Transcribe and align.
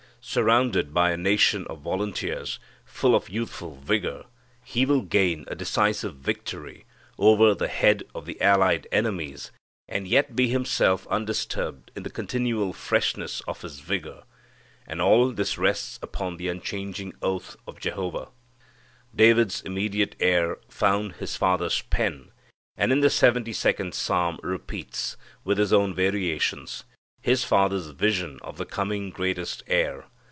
Surrounded 0.23 0.93
by 0.93 1.09
a 1.09 1.17
nation 1.17 1.65
of 1.65 1.79
volunteers 1.81 2.59
full 2.85 3.15
of 3.15 3.27
youthful 3.27 3.77
vigor 3.77 4.25
He 4.63 4.85
will 4.85 5.01
gain 5.01 5.45
a 5.47 5.55
decisive 5.55 6.13
victory 6.17 6.85
over 7.17 7.55
the 7.55 7.67
head 7.67 8.03
of 8.13 8.27
the 8.27 8.39
allied 8.39 8.85
enemies, 8.91 9.49
and 9.87 10.07
yet 10.07 10.35
be 10.35 10.47
Himself 10.47 11.07
undisturbed 11.07 11.89
in 11.95 12.03
the 12.03 12.11
continual 12.11 12.71
freshness 12.71 13.41
of 13.47 13.63
His 13.63 13.79
vigor. 13.79 14.21
And 14.85 15.01
all 15.01 15.31
this 15.31 15.57
rests 15.57 15.97
upon 16.03 16.37
the 16.37 16.49
unchanging 16.49 17.15
oath 17.23 17.55
of 17.65 17.79
Jehovah. 17.79 18.27
David's 19.15 19.61
immediate 19.63 20.15
heir 20.19 20.59
found 20.69 21.13
his 21.13 21.35
father's 21.35 21.81
pen, 21.81 22.29
and 22.77 22.91
in 22.91 22.99
the 22.99 23.09
Seventy 23.09 23.53
second 23.53 23.95
Psalm 23.95 24.39
repeats, 24.43 25.17
with 25.43 25.57
his 25.57 25.73
own 25.73 25.95
variations, 25.95 26.83
his 27.23 27.43
father's 27.43 27.87
vision 27.91 28.39
of 28.41 28.57
the 28.57 28.65
coming 28.65 29.11
greater 29.11 29.45
Heir. 29.67 30.05